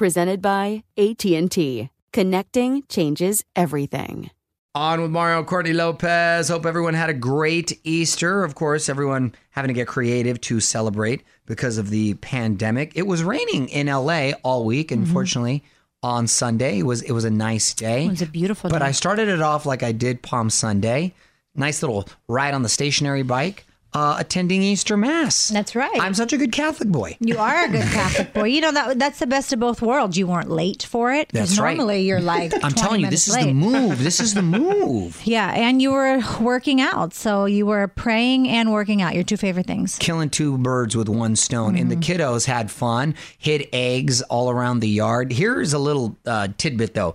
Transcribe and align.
Presented 0.00 0.40
by 0.40 0.82
AT&T. 0.96 1.90
Connecting 2.14 2.84
changes 2.88 3.44
everything. 3.54 4.30
On 4.74 5.02
with 5.02 5.10
Mario 5.10 5.44
Courtney 5.44 5.74
Lopez. 5.74 6.48
Hope 6.48 6.64
everyone 6.64 6.94
had 6.94 7.10
a 7.10 7.12
great 7.12 7.78
Easter. 7.84 8.42
Of 8.42 8.54
course, 8.54 8.88
everyone 8.88 9.34
having 9.50 9.68
to 9.68 9.74
get 9.74 9.88
creative 9.88 10.40
to 10.40 10.58
celebrate 10.58 11.22
because 11.44 11.76
of 11.76 11.90
the 11.90 12.14
pandemic. 12.14 12.92
It 12.94 13.06
was 13.06 13.22
raining 13.22 13.68
in 13.68 13.88
LA 13.88 14.30
all 14.42 14.64
week. 14.64 14.88
Mm-hmm. 14.88 15.02
Unfortunately, 15.02 15.64
on 16.02 16.26
Sunday 16.26 16.78
it 16.78 16.84
was 16.84 17.02
it 17.02 17.12
was 17.12 17.24
a 17.24 17.30
nice 17.30 17.74
day. 17.74 18.06
It 18.06 18.10
was 18.10 18.22
a 18.22 18.26
beautiful 18.26 18.70
But 18.70 18.78
day. 18.78 18.86
I 18.86 18.92
started 18.92 19.28
it 19.28 19.42
off 19.42 19.66
like 19.66 19.82
I 19.82 19.92
did 19.92 20.22
Palm 20.22 20.48
Sunday. 20.48 21.12
Nice 21.54 21.82
little 21.82 22.08
ride 22.26 22.54
on 22.54 22.62
the 22.62 22.70
stationary 22.70 23.22
bike, 23.22 23.66
uh, 23.92 24.16
attending 24.18 24.62
Easter 24.62 24.96
Mass. 24.96 25.48
That's 25.48 25.74
right. 25.74 26.00
I'm 26.00 26.14
such 26.14 26.32
a 26.32 26.36
good 26.36 26.52
Catholic 26.52 26.88
boy. 26.90 27.16
You 27.20 27.38
are 27.38 27.64
a 27.64 27.68
good 27.68 27.82
Catholic 27.92 28.32
boy. 28.32 28.44
You 28.44 28.60
know 28.60 28.72
that 28.72 28.98
that's 28.98 29.18
the 29.18 29.26
best 29.26 29.52
of 29.52 29.58
both 29.60 29.82
worlds. 29.82 30.16
You 30.16 30.26
weren't 30.26 30.50
late 30.50 30.82
for 30.84 31.12
it. 31.12 31.28
That's 31.32 31.58
right. 31.58 31.76
normally 31.76 32.02
you're 32.02 32.20
like. 32.20 32.52
I'm 32.64 32.72
telling 32.72 33.00
you, 33.00 33.10
this 33.10 33.26
is 33.28 33.34
the 33.36 33.52
move. 33.52 34.02
This 34.02 34.20
is 34.20 34.34
the 34.34 34.42
move. 34.42 35.20
Yeah, 35.30 35.50
and 35.54 35.80
you 35.82 35.92
were 35.92 36.20
working 36.40 36.80
out, 36.80 37.14
so 37.14 37.44
you 37.44 37.66
were 37.66 37.86
praying 37.88 38.48
and 38.48 38.72
working 38.72 39.00
out. 39.02 39.14
Your 39.14 39.22
two 39.24 39.36
favorite 39.36 39.66
things. 39.66 39.96
killing 39.98 40.30
two 40.30 40.58
birds 40.58 40.96
with 40.96 41.08
one 41.08 41.36
stone. 41.36 41.76
And 41.76 41.90
the 41.90 41.96
Mm-hmm. 41.96 42.20
kiddos 42.22 42.46
had 42.46 42.70
fun, 42.70 43.14
hid 43.38 43.68
eggs 43.72 44.22
all 44.22 44.50
around 44.50 44.80
the 44.80 44.88
yard. 44.88 45.32
Here's 45.32 45.72
a 45.72 45.78
little 45.78 46.16
uh, 46.26 46.48
tidbit 46.56 46.94
though. 46.94 47.14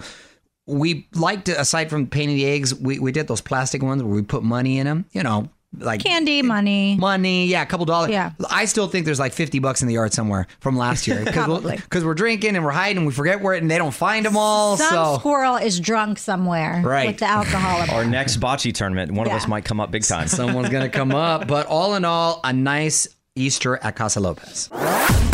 We 0.67 1.07
liked 1.13 1.47
aside 1.49 1.89
from 1.89 2.07
painting 2.07 2.37
the 2.37 2.45
eggs, 2.45 2.73
we, 2.73 2.97
we 2.99 3.11
did 3.11 3.27
those 3.27 3.41
plastic 3.41 3.83
ones 3.83 4.01
where 4.01 4.13
we 4.15 4.23
put 4.23 4.41
money 4.43 4.79
in 4.79 4.85
them, 4.87 5.05
you 5.11 5.21
know, 5.21 5.49
like 5.79 6.03
Candy, 6.03 6.41
money. 6.41 6.95
money. 6.99 7.47
Yeah, 7.47 7.61
a 7.61 7.65
couple 7.65 7.85
dollars. 7.85 8.11
Yeah. 8.11 8.31
I 8.49 8.65
still 8.65 8.87
think 8.87 9.05
there's 9.05 9.19
like 9.19 9.33
50 9.33 9.59
bucks 9.59 9.81
in 9.81 9.87
the 9.87 9.93
yard 9.95 10.13
somewhere 10.13 10.47
from 10.59 10.77
last 10.77 11.07
year. 11.07 11.19
Because 11.25 11.45
Probably. 11.45 11.81
we're 12.03 12.13
drinking 12.13 12.55
and 12.55 12.63
we're 12.65 12.71
hiding 12.71 12.97
and 12.97 13.05
we 13.07 13.13
forget 13.13 13.41
where 13.41 13.53
it 13.53 13.61
and 13.61 13.69
they 13.69 13.77
don't 13.77 13.93
find 13.93 14.25
them 14.25 14.37
all. 14.37 14.77
Some 14.77 14.89
so 14.93 15.17
squirrel 15.19 15.55
is 15.57 15.79
drunk 15.79 16.17
somewhere 16.17 16.81
Right. 16.83 17.07
with 17.07 17.17
the 17.19 17.25
alcohol. 17.27 17.85
Our 17.95 18.05
next 18.05 18.39
bocce 18.39 18.73
tournament, 18.73 19.11
one 19.11 19.27
of 19.27 19.33
us 19.33 19.47
might 19.47 19.65
come 19.65 19.79
up 19.79 19.91
big 19.91 20.03
time. 20.03 20.27
someone's 20.27 20.69
going 20.69 20.89
to 20.89 20.95
come 20.95 21.13
up. 21.13 21.47
But 21.47 21.67
all 21.67 21.95
in 21.95 22.05
all, 22.05 22.39
a 22.43 22.53
nice 22.53 23.07
Easter 23.37 23.77
at 23.83 23.97
Casa 23.97 24.21
Lopez. 24.21 24.69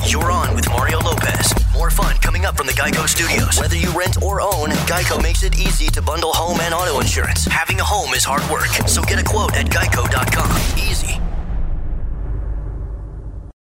You're 0.07 0.31
on 0.31 0.56
with 0.56 0.67
Mario 0.69 0.97
Lopez. 1.01 1.53
More 1.72 1.91
fun 1.91 2.16
coming 2.16 2.45
up 2.45 2.57
from 2.57 2.66
the 2.66 2.73
Geico 2.73 3.07
Studios. 3.07 3.59
Whether 3.59 3.75
you 3.75 3.91
rent 3.91 4.23
or 4.23 4.41
own, 4.41 4.69
Geico 4.89 5.22
makes 5.22 5.44
it 5.44 5.56
easy 5.59 5.85
to 5.91 6.01
bundle 6.01 6.34
home 6.34 6.59
and 6.62 6.73
auto 6.73 7.00
insurance. 7.00 7.45
Having 7.45 7.79
a 7.79 7.84
home 7.84 8.16
is 8.16 8.23
hard 8.23 8.41
work, 8.50 8.66
so 8.88 9.03
get 9.03 9.22
a 9.22 9.23
quote 9.23 9.56
at 9.56 9.67
geico.com. 9.67 10.79
Easy. 10.79 11.22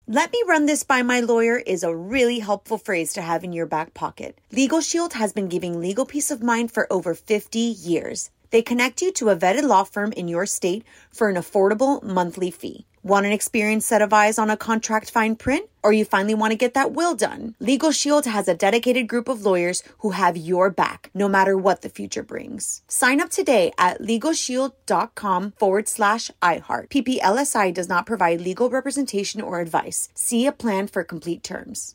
Let 0.06 0.30
me 0.30 0.42
run 0.46 0.66
this 0.66 0.82
by 0.82 1.00
my 1.00 1.20
lawyer 1.20 1.56
is 1.56 1.82
a 1.82 1.96
really 1.96 2.40
helpful 2.40 2.76
phrase 2.76 3.14
to 3.14 3.22
have 3.22 3.44
in 3.44 3.54
your 3.54 3.66
back 3.66 3.94
pocket. 3.94 4.38
Legal 4.52 4.82
Shield 4.82 5.14
has 5.14 5.32
been 5.32 5.48
giving 5.48 5.80
legal 5.80 6.04
peace 6.04 6.30
of 6.30 6.42
mind 6.42 6.70
for 6.70 6.86
over 6.92 7.14
50 7.14 7.58
years. 7.58 8.30
They 8.50 8.62
connect 8.62 9.02
you 9.02 9.12
to 9.12 9.30
a 9.30 9.36
vetted 9.36 9.64
law 9.64 9.84
firm 9.84 10.12
in 10.12 10.28
your 10.28 10.46
state 10.46 10.84
for 11.10 11.28
an 11.28 11.36
affordable 11.36 12.02
monthly 12.02 12.50
fee. 12.50 12.86
Want 13.02 13.26
an 13.26 13.32
experienced 13.32 13.88
set 13.88 14.02
of 14.02 14.12
eyes 14.12 14.38
on 14.38 14.50
a 14.50 14.56
contract 14.56 15.10
fine 15.10 15.36
print? 15.36 15.70
Or 15.82 15.92
you 15.92 16.04
finally 16.04 16.34
want 16.34 16.50
to 16.50 16.56
get 16.56 16.74
that 16.74 16.92
will 16.92 17.14
done? 17.14 17.54
Legal 17.60 17.92
Shield 17.92 18.26
has 18.26 18.48
a 18.48 18.54
dedicated 18.54 19.08
group 19.08 19.28
of 19.28 19.46
lawyers 19.46 19.82
who 19.98 20.10
have 20.10 20.36
your 20.36 20.68
back, 20.68 21.10
no 21.14 21.28
matter 21.28 21.56
what 21.56 21.82
the 21.82 21.88
future 21.88 22.22
brings. 22.22 22.82
Sign 22.88 23.20
up 23.20 23.30
today 23.30 23.72
at 23.78 24.02
LegalShield.com 24.02 25.52
forward 25.52 25.88
slash 25.88 26.30
iHeart. 26.42 26.88
PPLSI 26.88 27.72
does 27.72 27.88
not 27.88 28.06
provide 28.06 28.40
legal 28.40 28.68
representation 28.68 29.40
or 29.40 29.60
advice. 29.60 30.08
See 30.14 30.46
a 30.46 30.52
plan 30.52 30.88
for 30.88 31.04
complete 31.04 31.42
terms. 31.42 31.94